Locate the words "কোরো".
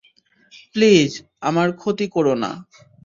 2.07-2.33